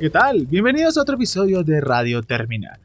[0.00, 0.46] ¿Qué tal?
[0.46, 2.78] Bienvenidos a otro episodio de Radio Termina.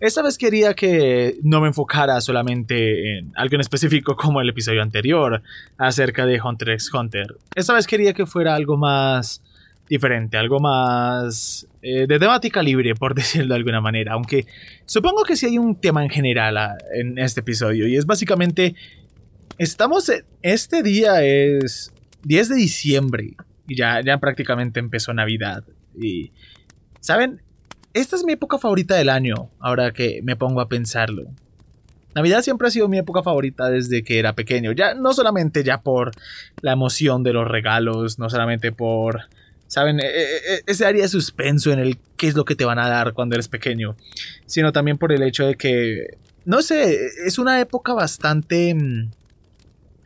[0.00, 4.82] Esta vez quería que no me enfocara solamente en algo en específico como el episodio
[4.82, 5.42] anterior
[5.78, 7.36] acerca de Hunter x Hunter.
[7.54, 9.42] Esta vez quería que fuera algo más
[9.88, 14.14] diferente, algo más eh, de temática libre, por decirlo de alguna manera.
[14.14, 14.46] Aunque
[14.86, 18.74] supongo que sí hay un tema en general ah, en este episodio y es básicamente,
[19.62, 20.10] estamos,
[20.42, 21.92] este día es
[22.24, 23.36] 10 de diciembre
[23.68, 25.64] y ya, ya prácticamente empezó Navidad.
[25.96, 26.32] Y,
[27.00, 27.40] ¿saben?
[27.94, 31.24] Esta es mi época favorita del año, ahora que me pongo a pensarlo.
[32.14, 34.72] Navidad siempre ha sido mi época favorita desde que era pequeño.
[34.72, 36.10] Ya no solamente ya por
[36.60, 39.28] la emoción de los regalos, no solamente por,
[39.66, 42.64] saben, e, e, e, ese área de suspenso en el qué es lo que te
[42.64, 43.96] van a dar cuando eres pequeño,
[44.46, 49.10] sino también por el hecho de que, no sé, es una época bastante, mm,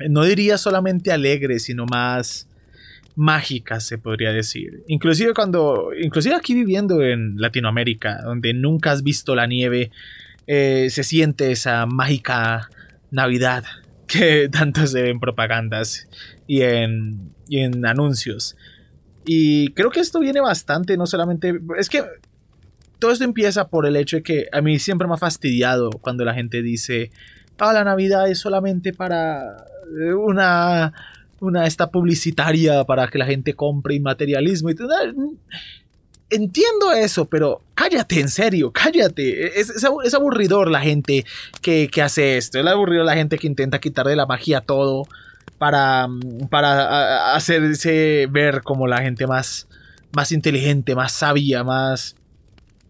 [0.09, 2.49] no diría solamente alegre, sino más
[3.17, 4.85] mágicas, se podría decir.
[4.89, 9.91] Inclusive cuando, inclusive aquí viviendo en Latinoamérica, donde nunca has visto la nieve,
[10.47, 12.69] eh, se siente esa mágica
[13.11, 13.65] Navidad
[14.07, 16.09] que tanto se ve en propagandas
[16.47, 18.57] y en, y en anuncios.
[19.25, 21.59] Y creo que esto viene bastante, no solamente...
[21.79, 22.05] Es que
[22.99, 26.25] todo esto empieza por el hecho de que a mí siempre me ha fastidiado cuando
[26.25, 27.11] la gente dice,
[27.59, 29.67] ah, la Navidad es solamente para
[30.17, 30.93] una
[31.41, 34.91] una esta publicitaria para que la gente compre inmaterialismo y todo.
[36.29, 39.61] Entiendo eso, pero cállate, en serio, cállate.
[39.61, 41.25] Es, es, aburridor la gente
[41.61, 42.59] que, que, hace esto.
[42.59, 45.07] Es aburrido la gente que intenta quitarle la magia todo
[45.59, 46.09] para,
[46.51, 49.69] para hacerse ver como la gente más,
[50.13, 52.17] más inteligente, más sabia, más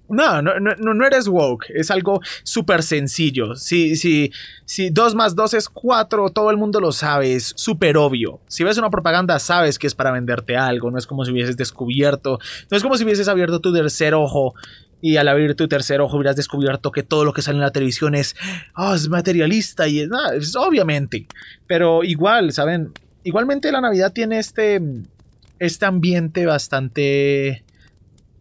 [0.08, 1.66] no, no, no, no eres woke.
[1.70, 3.56] Es algo súper sencillo.
[3.56, 4.30] Si, si,
[4.64, 7.34] si 2 más 2 es 4, todo el mundo lo sabe.
[7.34, 8.40] Es súper obvio.
[8.46, 10.90] Si ves una propaganda, sabes que es para venderte algo.
[10.90, 12.38] No es como si hubieses descubierto.
[12.70, 14.54] No es como si hubieses abierto tu tercer ojo.
[15.00, 17.72] Y al abrir tu tercer ojo hubieras descubierto que todo lo que sale en la
[17.72, 18.34] televisión es,
[18.76, 21.26] oh, es materialista y es, es obviamente.
[21.66, 22.92] Pero igual, ¿saben?
[23.22, 24.80] Igualmente la Navidad tiene este,
[25.58, 27.64] este ambiente bastante,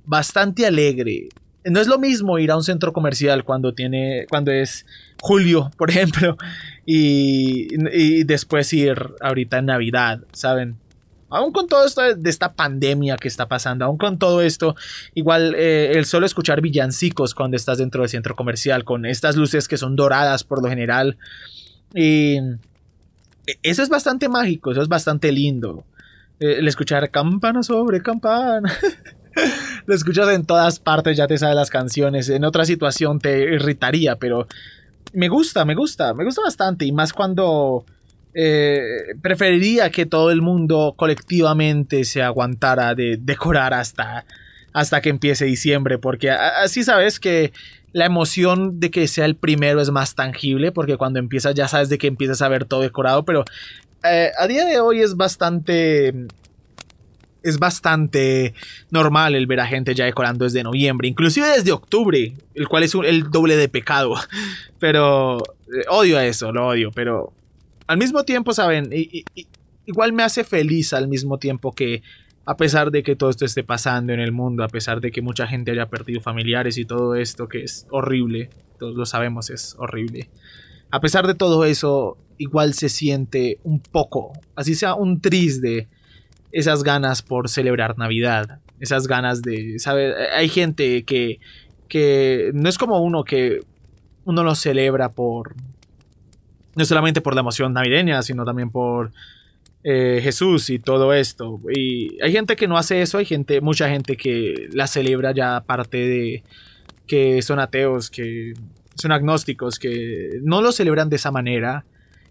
[0.06, 1.29] bastante alegre
[1.66, 4.86] no es lo mismo ir a un centro comercial cuando tiene cuando es
[5.22, 6.38] julio, por ejemplo,
[6.86, 10.78] y, después ir ahorita en Navidad, ¿saben?
[11.30, 14.76] Aún con todo esto de esta pandemia que está pasando, aún con todo esto,
[15.16, 19.68] igual eh, el solo escuchar villancicos cuando estás dentro del centro comercial, con estas luces
[19.68, 21.18] que son doradas por lo general,
[21.94, 22.38] y
[23.64, 25.84] eso es bastante mágico, eso es bastante lindo.
[26.40, 28.72] Eh, el escuchar campana sobre campana.
[29.85, 32.29] lo escuchas en todas partes, ya te sabes las canciones.
[32.29, 34.47] En otra situación te irritaría, pero
[35.13, 36.85] me gusta, me gusta, me gusta bastante.
[36.85, 37.85] Y más cuando
[38.34, 44.25] eh, preferiría que todo el mundo colectivamente se aguantara de decorar hasta,
[44.73, 47.53] hasta que empiece diciembre, porque así sabes que
[47.94, 51.88] la emoción de que sea el primero es más tangible, porque cuando empiezas ya sabes
[51.88, 53.46] de que empiezas a ver todo decorado, pero
[54.03, 56.13] eh, a día de hoy es bastante
[57.45, 58.53] es bastante
[58.89, 62.95] normal el ver a gente ya decorando desde noviembre, inclusive desde octubre, el cual es
[62.95, 64.16] el doble de pecado.
[64.79, 67.34] Pero eh, odio a eso, lo odio, pero
[67.88, 68.89] al mismo tiempo, ¿saben?
[69.85, 72.01] igual me hace feliz al mismo tiempo que
[72.45, 75.22] a pesar de que todo esto esté pasando en el mundo, a pesar de que
[75.22, 79.75] mucha gente haya perdido familiares y todo esto que es horrible, todos lo sabemos, es
[79.79, 80.29] horrible.
[80.91, 85.88] A pesar de todo eso, igual se siente un poco, así sea un triste
[86.55, 90.16] esas ganas por celebrar Navidad, esas ganas de, ¿sabes?
[90.33, 91.41] Hay gente que,
[91.89, 93.59] que no es como uno que
[94.23, 95.53] uno lo celebra por,
[96.75, 99.11] no solamente por la emoción navideña, sino también por
[99.83, 101.59] eh, Jesús y todo esto.
[101.75, 105.57] Y hay gente que no hace eso, hay gente, mucha gente que la celebra ya
[105.57, 106.43] aparte de
[107.05, 108.53] que son ateos, que
[108.95, 111.83] son agnósticos, que no lo celebran de esa manera.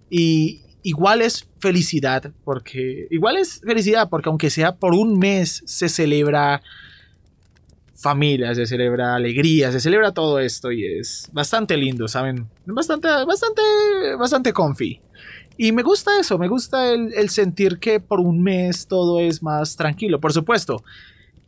[0.08, 5.89] Y, igual es felicidad, porque igual es felicidad, porque aunque sea por un mes se
[5.89, 6.63] celebra
[7.97, 12.47] familia, se celebra alegría, se celebra todo esto y es bastante lindo, ¿saben?
[12.66, 13.63] Bastante, bastante,
[14.19, 15.01] bastante comfy.
[15.57, 19.77] Y me gusta eso, me gusta el, sentir que por un mes todo es más
[19.77, 20.21] tranquilo.
[20.21, 20.84] Por supuesto,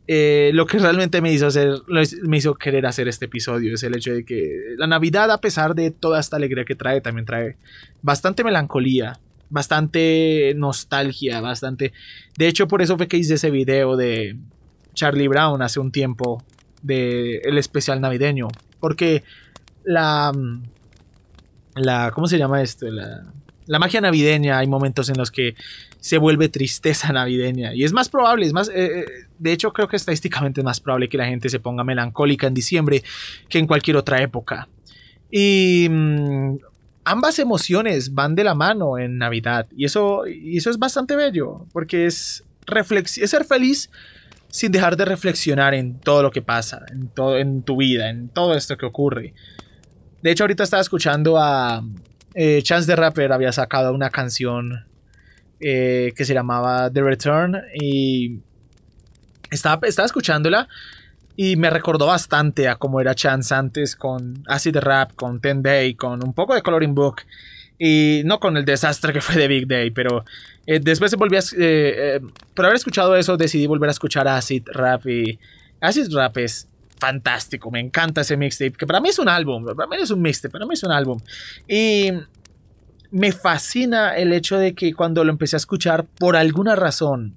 [0.07, 1.75] eh, lo que realmente me hizo, hacer,
[2.23, 5.75] me hizo querer hacer este episodio es el hecho de que la Navidad, a pesar
[5.75, 7.57] de toda esta alegría que trae, también trae
[8.01, 11.93] bastante melancolía, bastante nostalgia, bastante...
[12.37, 14.37] De hecho, por eso fue que hice ese video de
[14.93, 16.43] Charlie Brown hace un tiempo,
[16.81, 18.47] de el especial navideño,
[18.79, 19.23] porque
[19.83, 20.31] la...
[21.75, 22.89] la ¿Cómo se llama esto?
[22.89, 23.23] La,
[23.67, 25.55] la magia navideña, hay momentos en los que
[25.99, 27.73] se vuelve tristeza navideña.
[27.73, 29.05] Y es más probable, es más, eh, eh,
[29.37, 32.53] de hecho creo que estadísticamente es más probable que la gente se ponga melancólica en
[32.53, 33.03] diciembre
[33.49, 34.67] que en cualquier otra época.
[35.29, 36.57] Y mm,
[37.07, 39.65] ambas emociones van de la mano en Navidad.
[39.75, 42.43] Y eso, y eso es bastante bello, porque es,
[43.15, 43.89] es ser feliz
[44.49, 48.27] sin dejar de reflexionar en todo lo que pasa, en, todo, en tu vida, en
[48.27, 49.33] todo esto que ocurre.
[50.21, 51.81] De hecho, ahorita estaba escuchando a
[52.33, 54.85] eh, Chance the Rapper, había sacado una canción
[55.61, 58.39] eh, que se llamaba The Return y
[59.49, 60.67] estaba, estaba escuchándola
[61.37, 65.93] y me recordó bastante a cómo era Chance antes con Acid Rap, con Ten Day,
[65.93, 67.21] con un poco de Coloring Book
[67.79, 70.25] y no con el desastre que fue de Big Day, pero
[70.65, 71.41] eh, después volví a...
[72.55, 75.39] por haber escuchado eso decidí volver a escuchar Acid Rap y
[75.79, 76.67] Acid Rap es
[76.97, 80.21] fantástico, me encanta ese mixtape, que para mí es un álbum, para mí es un
[80.21, 81.19] mixtape, para mí es un álbum.
[81.67, 82.11] Y
[83.11, 87.36] me fascina el hecho de que cuando lo empecé a escuchar, por alguna razón,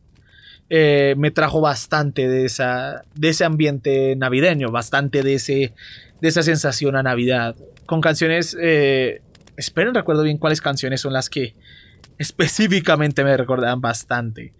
[0.70, 5.75] eh, me trajo bastante de, esa, de ese ambiente navideño, bastante de, ese,
[6.20, 7.56] de esa sensación a Navidad.
[7.87, 9.20] Con canciones, eh,
[9.56, 11.56] esperen, recuerdo bien cuáles canciones son las que
[12.19, 14.52] específicamente me recordaban bastante.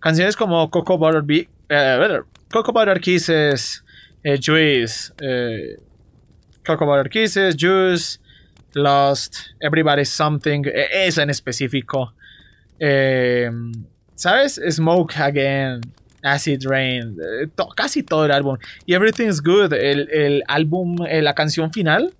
[0.00, 1.22] Canciones como Coco Butter,
[1.68, 2.20] eh,
[2.50, 3.84] Coco Butter Kisses,
[4.24, 5.76] eh, Juice, eh,
[6.64, 8.18] Coco Butter Kisses, Juice,
[8.72, 12.14] Lost, Everybody's Something, e, esa en específico.
[12.78, 13.50] Eh,
[14.22, 14.60] ¿Sabes?
[14.70, 15.80] Smoke Again,
[16.22, 18.56] Acid Rain, eh, casi todo el álbum.
[18.86, 22.14] Y Everything's Good, el, el álbum, eh, la canción final.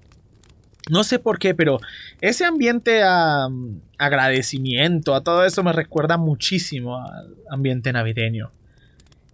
[0.90, 1.78] No sé por qué, pero
[2.20, 3.46] ese ambiente a
[3.98, 8.50] agradecimiento, a todo eso me recuerda muchísimo al ambiente navideño.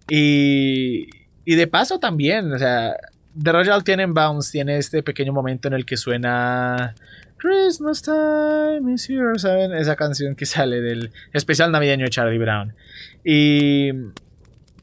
[0.07, 1.07] Y,
[1.45, 2.95] y de paso también, o sea,
[3.41, 6.93] The Royal Tenenbaums tiene este pequeño momento en el que suena
[7.39, 9.73] Christmas time is here, ¿saben?
[9.73, 12.75] Esa canción que sale del especial navideño de Charlie Brown.
[13.23, 13.91] Y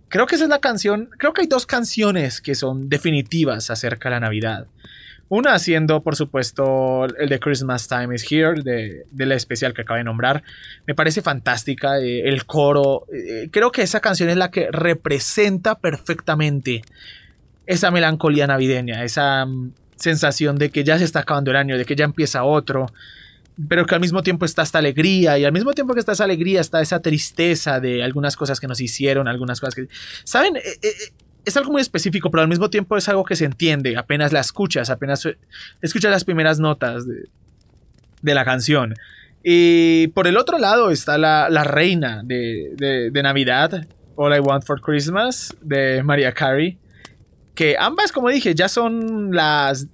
[0.08, 4.08] creo que esa es la canción, creo que hay dos canciones que son definitivas acerca
[4.08, 4.66] de la Navidad.
[5.28, 9.98] Una siendo, por supuesto, el de Christmas Time is Here, de, la especial que acabo
[9.98, 10.44] de nombrar.
[10.86, 11.98] Me parece fantástica.
[11.98, 13.06] Eh, el coro.
[13.12, 16.82] Eh, creo que esa canción es la que representa perfectamente
[17.66, 21.84] esa melancolía navideña, esa mm, sensación de que ya se está acabando el año, de
[21.84, 22.87] que ya empieza otro,
[23.69, 26.25] pero que al mismo tiempo está esta alegría y al mismo tiempo que está esa
[26.25, 29.88] alegría está esa tristeza de algunas cosas que nos hicieron, algunas cosas que...
[30.25, 30.58] ¿Saben?
[31.46, 34.40] es algo muy específico, pero al mismo tiempo es algo que se entiende, apenas la
[34.40, 35.26] escuchas, apenas
[35.81, 38.94] escuchas las primeras notas de, la canción.
[39.44, 45.56] Y por el otro lado está la, reina de, Navidad, All I Want for Christmas,
[45.62, 46.78] de Maria Carey,
[47.56, 49.88] que ambas, como dije, ya son las,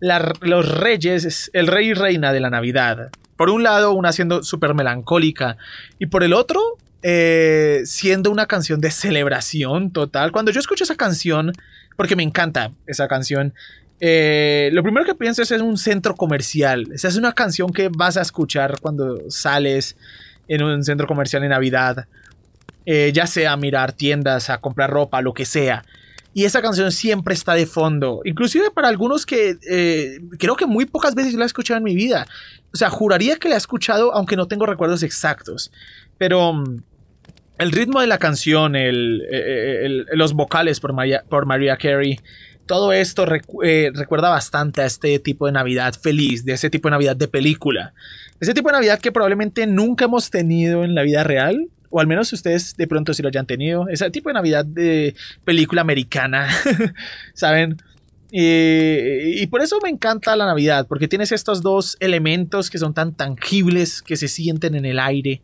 [0.00, 3.10] los reyes, el rey y reina de la Navidad.
[3.36, 5.56] Por un lado, una siendo súper melancólica,
[5.98, 6.60] y por el otro,
[7.02, 10.32] eh, siendo una canción de celebración total.
[10.32, 11.52] Cuando yo escucho esa canción,
[11.96, 13.54] porque me encanta esa canción,
[14.00, 16.88] eh, lo primero que pienso es en un centro comercial.
[16.92, 19.96] Esa es una canción que vas a escuchar cuando sales
[20.48, 22.06] en un centro comercial en Navidad.
[22.86, 25.84] Eh, ya sea a mirar tiendas, a comprar ropa, lo que sea.
[26.34, 28.20] Y esa canción siempre está de fondo.
[28.24, 29.56] Inclusive para algunos que
[30.38, 32.26] creo que muy pocas veces la he escuchado en mi vida.
[32.72, 35.72] O sea, juraría que la he escuchado aunque no tengo recuerdos exactos.
[36.18, 36.82] Pero mm,
[37.58, 41.46] el ritmo de la canción, el, los vocales por María, por
[41.78, 42.20] Carey,
[42.68, 43.26] todo esto
[43.64, 47.26] eh, recuerda bastante a este tipo de Navidad feliz, de ese tipo de Navidad de
[47.26, 47.94] película.
[48.38, 52.06] Ese tipo de Navidad que probablemente nunca hemos tenido en la vida real, o al
[52.06, 53.88] menos ustedes de pronto sí lo hayan tenido.
[53.88, 55.14] Ese tipo de Navidad de
[55.44, 56.48] película americana,
[57.34, 57.76] ¿saben?
[58.30, 63.14] y por eso me encanta la Navidad, porque tienes estos dos elementos que son tan
[63.14, 65.40] tangibles, que se sienten en el aire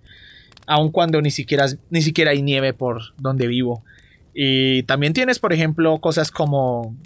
[0.67, 3.83] aun cuando ni siquiera, ni siquiera hay nieve por donde vivo.
[4.35, 6.97] Y también tienes, por ejemplo, cosas como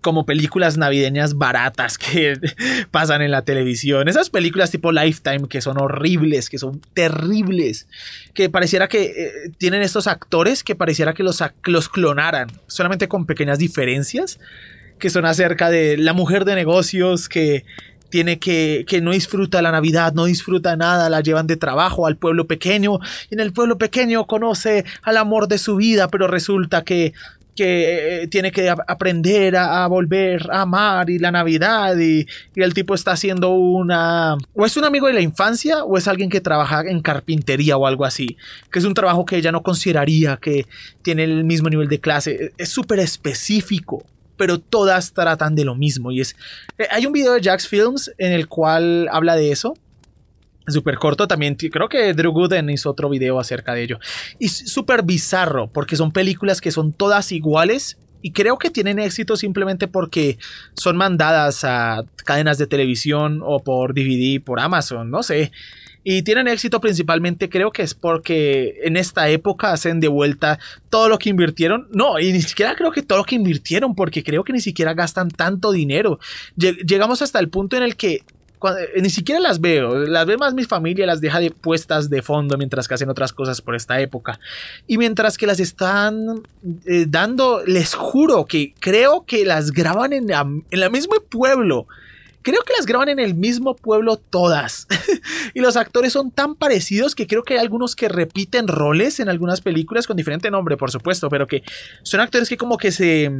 [0.00, 2.38] como películas navideñas baratas que
[2.90, 4.08] pasan en la televisión.
[4.08, 7.86] Esas películas tipo Lifetime que son horribles, que son terribles,
[8.34, 13.26] que pareciera que eh, tienen estos actores que pareciera que los, los clonaran, solamente con
[13.26, 14.38] pequeñas diferencias,
[14.98, 17.64] que son acerca de la mujer de negocios que
[18.08, 22.16] tiene que, que no disfruta la Navidad, no disfruta nada, la llevan de trabajo al
[22.16, 23.00] pueblo pequeño
[23.30, 27.12] y en el pueblo pequeño conoce al amor de su vida, pero resulta que
[27.58, 32.24] que eh, tiene que aprender a, volver a amar y la Navidad y,
[32.54, 34.36] el tipo está haciendo una...
[34.54, 37.88] o es un amigo de la infancia o es alguien que trabaja en carpintería o
[37.88, 38.36] algo así,
[38.70, 40.66] que es un trabajo que ella no consideraría que
[41.02, 44.04] tiene el mismo nivel de clase, es súper específico
[44.36, 46.12] pero todas tratan de lo mismo.
[46.12, 46.36] Y es.
[46.78, 49.74] Eh, hay un video de Jax Films en el cual habla de eso.
[50.68, 51.26] Súper corto.
[51.26, 53.98] También creo que Drew Gooden hizo otro video acerca de ello.
[54.38, 57.98] Y súper bizarro, porque son películas que son todas iguales.
[58.20, 60.38] Y creo que tienen éxito simplemente porque
[60.74, 65.52] son mandadas a cadenas de televisión o por DVD, por Amazon, no sé.
[66.10, 70.58] Y tienen éxito principalmente, creo que es porque en esta época hacen de vuelta
[70.90, 71.86] todo lo que invirtieron.
[71.92, 74.94] No, y ni siquiera creo que todo lo que invirtieron, porque creo que ni siquiera
[74.94, 76.18] gastan tanto dinero.
[76.56, 78.22] Llegamos hasta el punto en el que
[78.62, 82.22] eh, ni siquiera las veo, las ve más mi familia, las deja de, puestas de
[82.22, 84.38] fondo mientras que hacen otras cosas por esta época.
[84.86, 86.42] Y mientras que las están
[86.86, 91.86] eh, dando, les juro que creo que las graban en, en el mismo pueblo.
[92.42, 94.86] Creo que las graban en el mismo pueblo todas.
[95.54, 99.28] y los actores son tan parecidos que creo que hay algunos que repiten roles en
[99.28, 101.62] algunas películas con diferente nombre, por supuesto, pero que
[102.02, 103.30] son actores que como que se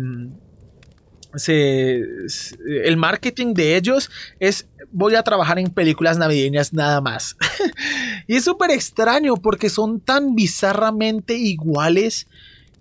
[1.32, 7.36] mm, el marketing de ellos es voy a trabajar en películas navideñas nada más.
[8.26, 12.26] y es súper extraño porque son tan bizarramente iguales.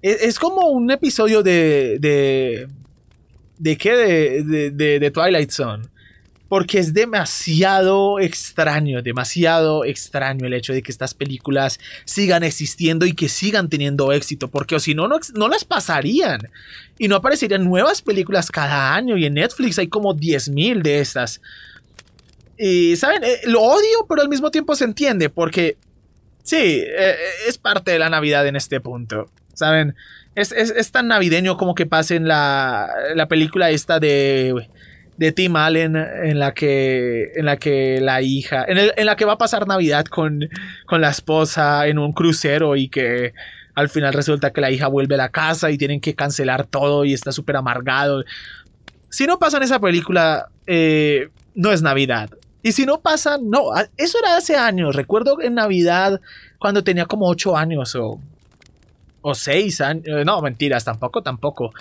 [0.02, 1.98] Es, es como un episodio de...
[2.00, 2.68] ¿De,
[3.58, 3.96] de qué?
[3.96, 5.88] De, de, de Twilight Zone
[6.50, 13.14] porque es demasiado extraño, demasiado extraño el hecho de que estas películas sigan existiendo y
[13.14, 16.50] que sigan teniendo éxito, porque si no, no las pasarían
[16.98, 21.42] y no aparecerían nuevas películas cada año y en Netflix hay como 10.000 de estas.
[22.58, 23.24] Y, ¿saben?
[23.24, 25.78] Eh, lo odio, pero al mismo tiempo se entiende, porque
[26.44, 27.16] sí, eh,
[27.48, 29.96] es parte de la Navidad en este punto, ¿saben?
[30.34, 34.70] Es, es, tan navideño como que pase en la, la película esta de
[35.18, 39.34] de Tim Allen en la que en la que la hija en, la que va
[39.34, 40.48] a pasar Navidad con,
[40.86, 43.34] con la esposa en un crucero y que
[43.74, 47.06] al final resulta que la hija vuelve a la casa y tienen que cancelar todo
[47.06, 48.24] y está súper amargado.
[49.10, 52.32] Si no pasa en esa película, eh, no es Navidad.
[52.64, 53.70] Y si no pasa, no.
[53.96, 54.96] Eso era hace años.
[54.96, 56.20] Recuerdo en Navidad
[56.58, 58.20] cuando tenía como 8 años o
[59.30, 61.74] o seis años, eh, no, mentiras, tampoco, tampoco.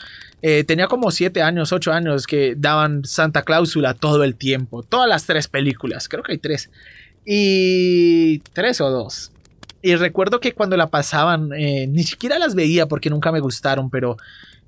[0.43, 5.09] Eh, tenía como siete años, ocho años que daban Santa Cláusula todo el tiempo, todas
[5.09, 6.71] las tres películas, creo que hay tres.
[7.25, 9.33] Y tres o dos.
[9.83, 13.91] Y recuerdo que cuando la pasaban, eh, ni siquiera las veía porque nunca me gustaron,
[13.91, 14.17] pero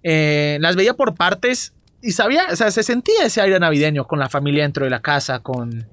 [0.03, 4.31] las veía por partes y sabía, o sea, se sentía ese aire navideño con la
[4.31, 5.87] familia dentro de la casa, con,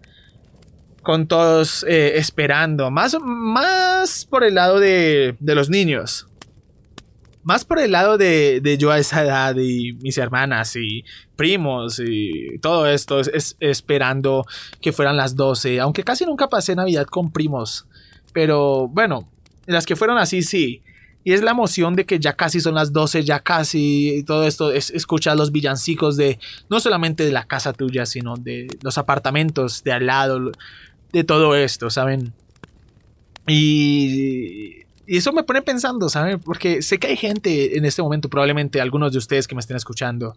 [1.02, 6.28] con todos esperando, más, más por el lado de, de los niños
[7.46, 12.58] más por el lado de, yo a esa edad y mis hermanas y primos y
[12.60, 14.46] todo esto, es, esperando
[14.82, 17.86] que fueran las 12, aunque casi nunca pasé Navidad con primos,
[18.34, 19.30] pero bueno,
[19.68, 20.82] las que fueron así sí.
[21.24, 24.46] Y es la emoción de que ya casi son las 12, ya casi y todo
[24.46, 28.98] esto, es escuchar los villancicos de no solamente de la casa tuya, sino de los
[28.98, 30.52] apartamentos de al lado,
[31.14, 32.34] de todo esto, ¿saben?
[33.48, 36.40] Y y eso me pone pensando, ¿saben?
[36.40, 39.78] Porque sé que hay gente en este momento, probablemente algunos de ustedes que me estén
[39.78, 40.36] escuchando,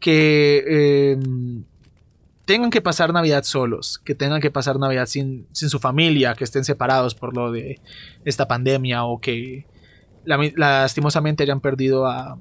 [0.00, 1.64] que em,
[2.46, 6.64] tengan que pasar Navidad solos, que tengan que pasar Navidad sin, su familia, que estén
[6.64, 7.80] separados por lo de
[8.24, 9.66] esta pandemia o que
[10.24, 12.38] lastimosamente hayan perdido a,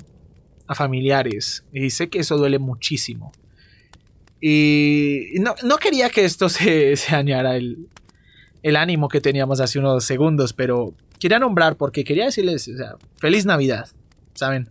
[0.75, 1.65] familiares.
[1.73, 3.31] Y sé que eso duele muchísimo.
[4.39, 7.87] Y no, quería que esto se, se dañara el,
[8.63, 12.95] el ánimo que teníamos hace unos segundos, pero quería nombrar porque quería decirles, o sea,
[13.17, 13.87] feliz Navidad,
[14.33, 14.69] ¿saben?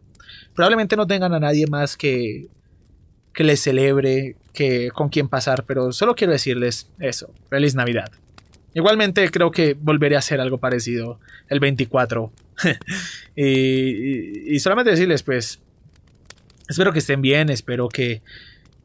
[0.54, 2.48] Probablemente no tengan a nadie más que
[3.36, 8.10] que les celebre, que con quien pasar, pero solo quiero decirles eso, feliz Navidad.
[8.72, 12.32] Igualmente creo que volveré a hacer algo parecido el 24.
[13.36, 15.60] y, solamente decirles, pues,
[16.66, 18.22] espero que estén bien, espero que,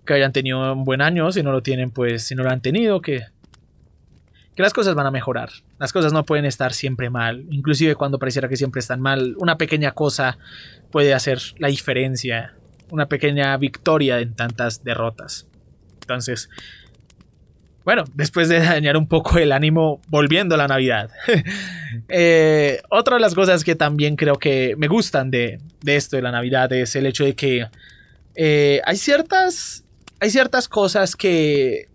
[0.05, 2.61] que hayan tenido un buen año, si no lo tienen, pues, si no lo han
[2.61, 3.23] tenido, que
[4.61, 5.49] que las cosas van a mejorar.
[5.79, 7.45] Las cosas no pueden estar siempre mal.
[7.49, 10.37] Inclusive cuando pareciera que siempre están mal, una pequeña cosa
[10.91, 12.53] puede hacer la diferencia.
[12.91, 15.47] Una pequeña victoria en tantas derrotas.
[16.01, 16.47] Entonces,
[17.83, 21.09] bueno, después de dañar un poco el ánimo, volviendo a la Navidad.
[22.07, 26.31] Eh, otra de las cosas que también creo que me gustan de, esto de la
[26.31, 27.67] Navidad es el hecho de que
[28.33, 29.83] eh, hay ciertas
[30.21, 31.89] hay ciertas cosas que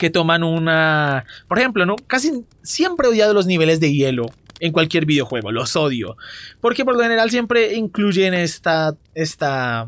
[0.00, 1.26] que toman una...
[1.46, 1.96] Por ejemplo, ¿no?
[2.06, 4.24] Casi siempre he odiado los niveles de hielo
[4.58, 6.16] en cualquier videojuego, los odio.
[6.62, 8.96] Porque por lo general siempre incluyen esta...
[9.14, 9.86] esta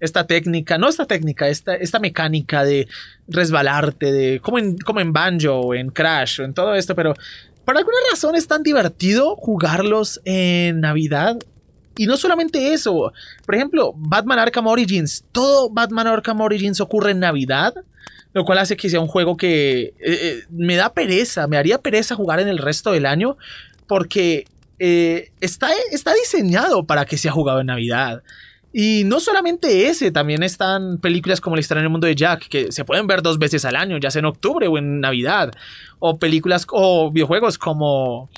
[0.00, 2.88] esta técnica, no esta técnica, esta, esta mecánica de
[3.28, 7.14] resbalarte, de como en, como en Banjo o en Crash o en todo esto, pero
[7.64, 11.38] por alguna razón es tan divertido jugarlos en Navidad
[11.96, 13.12] Y no solamente eso,
[13.46, 17.72] por ejemplo, Batman Arkham Origins, todo Batman Arkham Origins ocurre en Navidad,
[18.32, 21.78] lo cual hace que sea un juego que eh, eh, me da pereza, me haría
[21.78, 23.36] pereza jugar en el resto del año,
[23.86, 24.46] porque
[24.78, 28.22] eh, está, está diseñado para que sea jugado en Navidad.
[28.72, 32.86] Y no solamente ese, también están películas como El extraño mundo de Jack, que se
[32.86, 35.52] pueden ver dos veces al año, ya sea en octubre o en Navidad.
[35.98, 38.30] O películas o videojuegos como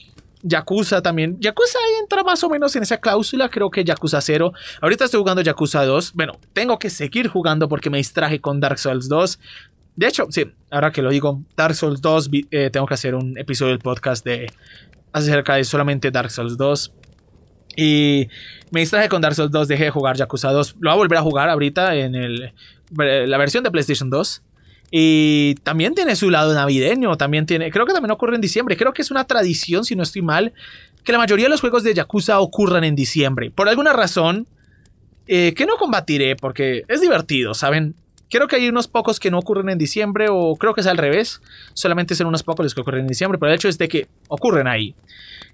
[0.45, 1.39] Yakuza también.
[1.41, 4.53] Yakuza entra más o menos en esa cláusula, creo que Yakuza 0.
[4.83, 6.13] Ahorita estoy jugando Yakuza 2.
[6.13, 9.39] Bueno, tengo que seguir jugando porque me distraje con Dark Souls 2.
[9.97, 13.39] De hecho, sí, ahora que lo digo, Dark Souls 2, eh, tengo que hacer un
[13.39, 14.53] episodio del podcast de
[15.13, 16.93] acerca de solamente Dark Souls 2.
[17.77, 18.29] Y
[18.71, 20.77] me distraje con Dark Souls 2, dejé de jugar Yakuza 2.
[20.81, 22.53] Lo voy a volver a jugar ahorita en el,
[22.97, 24.43] la versión de PlayStation 2.
[24.97, 28.93] Y también tiene su lado navideño, también tiene, creo que también ocurre en diciembre, creo
[28.93, 30.53] que es una tradición, si no estoy mal,
[31.03, 33.51] que la mayoría de los juegos de Yakuza ocurran en diciembre.
[33.51, 34.47] Por alguna razón,
[35.27, 37.97] eh, que no combatiré porque es divertido, ¿saben?
[38.31, 40.97] Creo que hay unos pocos que no ocurren en diciembre o creo que es al
[40.97, 41.41] revés,
[41.73, 44.07] solamente son unos pocos los que ocurren en diciembre, pero el hecho es de que
[44.29, 44.95] ocurren ahí.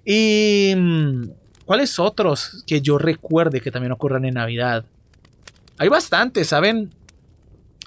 [0.05, 1.23] Y mm,
[1.65, 4.83] ¿Cuáles otros que yo recuerde que también ocurran en Navidad?
[5.77, 6.91] Hay bastantes, ¿saben?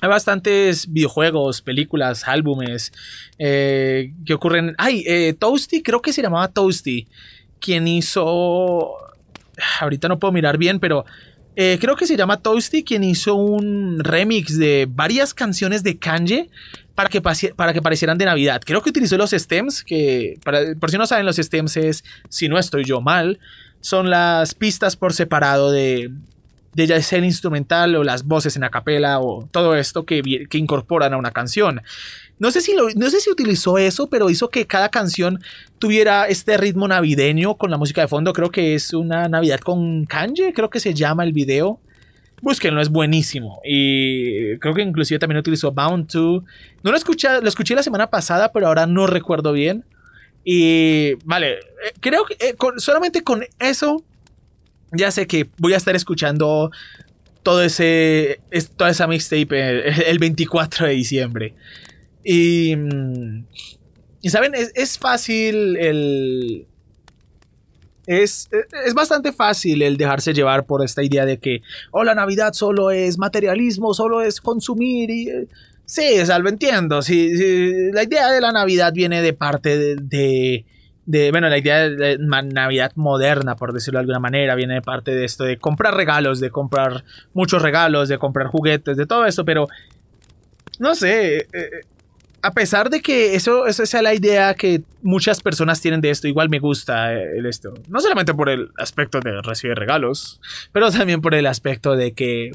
[0.01, 2.93] Hay bastantes videojuegos, películas, álbumes
[3.39, 4.75] eh, que ocurren.
[4.79, 7.07] Ay, eh, Toasty, creo que se llamaba Toasty,
[7.61, 8.93] quien hizo.
[9.81, 11.05] Ahorita no puedo mirar bien, pero
[11.57, 16.51] eh, creo que se llama Toasty, quien hizo un remix de varias canciones de Kanye
[16.95, 18.61] para que, para que parecieran de Navidad.
[18.65, 20.39] Creo que utilizó los stems, que
[20.81, 23.39] por si no saben, los stems es si no estoy yo mal
[23.85, 26.11] son las pistas por separado de,
[26.75, 31.13] de ya sea instrumental o las voces en acapela o todo esto que, que incorporan
[31.13, 31.83] a una canción.
[32.39, 35.41] No sé, si no sé si utilizó eso, pero hizo que cada canción
[35.79, 38.33] tuviera este ritmo navideño con la música de fondo.
[38.33, 41.79] Creo que es una Navidad con Kanye, creo que se llama el video.
[42.43, 43.61] Búsquenlo, es buenísimo.
[43.65, 46.45] Y creo que inclusive también utilizó Bound to.
[46.83, 49.85] No lo escuché, lo escuché la semana pasada, pero ahora no recuerdo bien.
[50.45, 54.03] Y vale, eh, creo que eh, solamente con eso
[54.97, 56.71] ya sé que voy a estar escuchando
[57.43, 58.41] todo ese,
[58.77, 61.55] toda esa mixtape el, 24 de diciembre.
[62.25, 63.45] Y, mm,
[64.23, 66.67] y saben, es, fácil el...
[68.07, 68.49] Es,
[68.85, 72.91] es, bastante fácil el dejarse llevar por esta idea de que, oh, la Navidad solo
[72.91, 75.29] es materialismo, solo es consumir y...
[75.29, 75.49] Eh,
[75.87, 77.03] Sí, o sea, lo entiendo.
[77.03, 77.31] Sí,
[77.93, 80.65] la idea de la Navidad viene de parte de,
[81.07, 85.25] bueno, la idea de, Navidad moderna, por decirlo de alguna manera, viene de parte de
[85.25, 89.69] esto de comprar regalos, de comprar muchos regalos, de comprar juguetes, de todo eso, pero
[90.79, 91.71] no sé, eh, eh,
[92.45, 96.29] a pesar de que eso, esa sea la idea que muchas personas tienen de esto,
[96.29, 97.73] igual me gusta eh, el esto.
[97.89, 102.49] No solamente por el aspecto de recibir regalos, pero también por el aspecto de que
[102.49, 102.53] eh,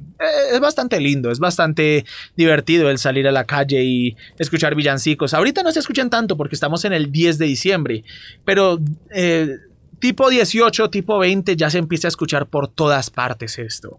[0.54, 2.06] es bastante lindo, es bastante
[2.38, 5.34] divertido el salir a la calle y escuchar villancicos.
[5.34, 8.04] Ahorita no se escuchan tanto porque estamos en el 10 de diciembre,
[8.46, 9.56] pero eh,
[9.98, 13.98] tipo 18, tipo 20 ya se empieza a escuchar por todas partes esto.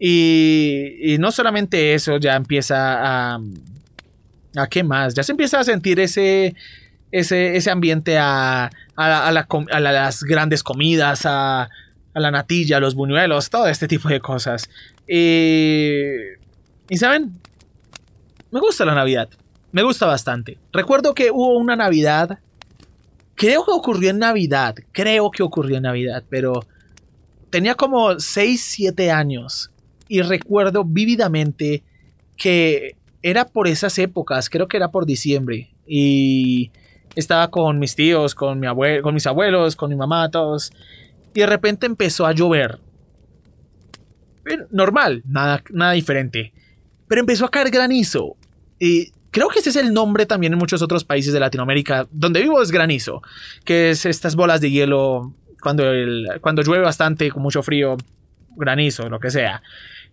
[0.00, 3.40] Y, y no solamente eso, ya empieza a
[4.56, 5.14] ¿A qué más?
[5.14, 6.54] Ya se empieza a sentir ese,
[7.12, 11.68] ese, ese ambiente a, a, las grandes comidas, a,
[12.14, 14.68] la natilla, a los buñuelos, todo este tipo de cosas.
[15.06, 17.38] y saben,
[18.50, 19.28] me gusta la Navidad.
[19.72, 20.58] Me gusta bastante.
[20.72, 22.38] Recuerdo que hubo una Navidad.
[23.34, 24.74] Creo que ocurrió en Navidad.
[24.92, 26.24] Creo que ocurrió en Navidad.
[26.30, 26.66] Pero
[27.50, 29.70] tenía como 6, 7 años.
[30.08, 31.82] Y recuerdo vívidamente
[32.36, 35.74] que era por esas épocas, creo que era por diciembre.
[35.86, 36.70] Y
[37.14, 38.66] estaba con mis tíos, con, mi
[39.02, 40.70] con mis abuelos, con mi mamá, todos.
[41.34, 42.78] Y de repente empezó a llover.
[44.70, 46.52] Normal, nada, nada diferente.
[47.06, 48.36] Pero empezó a caer granizo.
[48.78, 52.06] Y creo que ese es el nombre también en muchos otros países de Latinoamérica.
[52.10, 53.22] Donde vivo es granizo.
[53.64, 55.84] Que es estas bolas de hielo cuando,
[56.40, 57.96] cuando llueve bastante, con mucho frío,
[58.56, 59.62] granizo, lo que sea.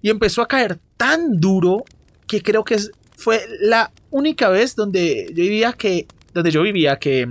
[0.01, 1.83] Y empezó a caer tan duro
[2.27, 2.77] que creo que
[3.15, 7.27] fue la única vez donde yo vivía que, donde yo vivía que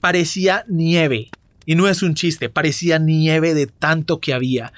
[0.00, 1.30] parecía nieve.
[1.64, 4.72] Y no es un chiste, parecía nieve de tanto que había.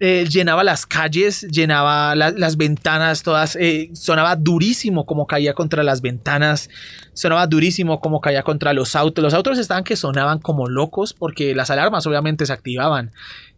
[0.00, 6.02] Eh, llenaba las calles, llenaba las ventanas todas, eh, sonaba durísimo como caía contra las
[6.02, 6.70] ventanas,
[7.14, 9.24] sonaba durísimo como caía contra los autos.
[9.24, 13.10] Los autos estaban que sonaban como locos porque las alarmas obviamente se activaban.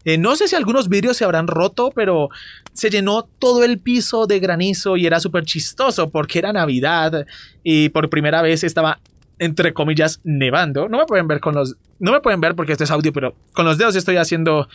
[0.04, 2.28] Eh, no sé si algunos vidrios se habrán roto, pero
[2.72, 7.26] se llenó todo el piso de granizo y era súper chistoso porque era Navidad
[7.62, 8.98] y por primera vez estaba
[9.38, 10.88] entre comillas nevando.
[10.88, 13.34] No me pueden ver con los no me pueden ver porque esto es audio, pero
[13.52, 14.68] con los dedos estoy haciendo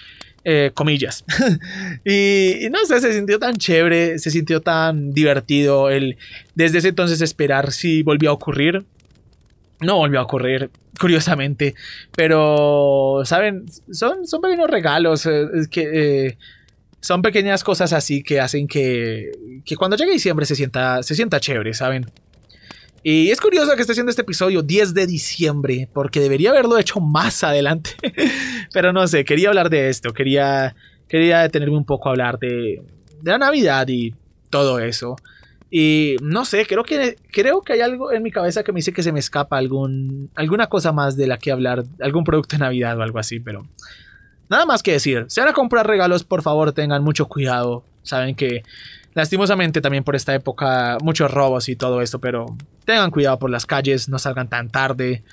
[0.48, 1.26] Eh, comillas.
[2.06, 6.18] y, no sé, se sintió tan chévere, se sintió tan divertido el
[6.54, 8.86] desde ese entonces esperar si volvió a ocurrir.
[9.80, 11.76] No volvió a ocurrir, curiosamente.
[12.16, 13.66] Pero, ¿saben?
[13.92, 16.28] Son, son pequeños regalos eh, que...
[16.28, 16.38] Eh,
[17.02, 19.32] son pequeñas cosas así que hacen que,
[19.64, 22.08] que cuando llegue diciembre se sienta, se sienta chévere, ¿saben?
[23.04, 27.00] Y es curioso que esté haciendo este episodio 10 de diciembre, porque debería haberlo hecho
[27.00, 27.92] más adelante.
[28.74, 30.76] Pero no sé, quería hablar de esto, quería,
[31.08, 32.82] quería detenerme un poco a hablar de,
[33.22, 34.16] de la Navidad y
[34.50, 35.18] todo eso.
[35.78, 38.94] Y no sé, creo que, creo que hay algo en mi cabeza que me dice
[38.94, 42.62] que se me escapa algún, alguna cosa más de la que hablar, algún producto de
[42.62, 43.68] Navidad o algo así, pero
[44.48, 45.26] nada más que decir.
[45.28, 47.84] Si van a comprar regalos, por favor tengan mucho cuidado.
[48.04, 48.64] Saben que
[49.16, 52.46] Lastimosamente también por esta época muchos robos y todo esto, pero
[52.86, 55.24] tengan cuidado por las calles, no salgan tan tarde.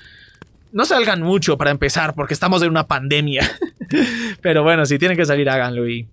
[0.73, 3.49] No salgan mucho para empezar, porque estamos en una pandemia.
[4.41, 6.07] pero bueno, si tienen que salir, háganlo y...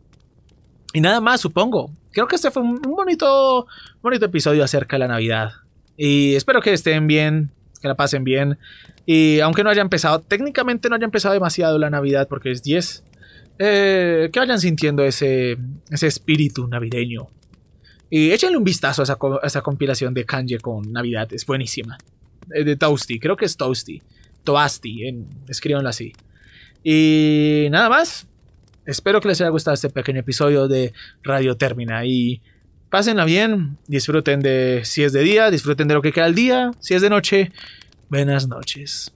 [0.92, 1.90] Y nada más, supongo.
[2.12, 3.66] Creo que este fue un bonito,
[4.02, 5.52] bonito episodio acerca de la Navidad.
[5.96, 8.58] Y espero que estén bien, que la pasen bien.
[9.06, 13.04] Y aunque no haya empezado, técnicamente no haya empezado demasiado la Navidad porque es 10,
[13.58, 15.58] eh, que vayan sintiendo ese,
[15.90, 17.28] ese espíritu navideño.
[18.08, 21.96] Y échenle un vistazo a esa, compilación de Kanye con Navidad, es buenísima.
[22.52, 24.02] Eh, de Toasty, creo que es Toasty.
[24.42, 26.12] Toasty, escríbanlo así.
[26.82, 28.26] Y nada más.
[28.90, 32.04] Espero que les haya gustado este pequeño episodio de Radio Termina.
[32.04, 32.42] Y
[32.88, 36.72] pásenla bien, disfruten de si es de día, disfruten de lo que queda el día.
[36.80, 37.52] Si es de noche,
[38.08, 39.12] buenas noches.